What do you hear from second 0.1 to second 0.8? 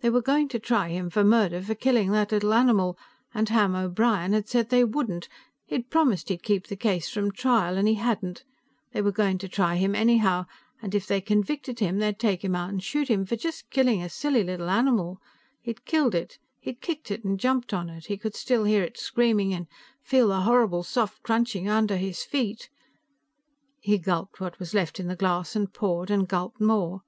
were going to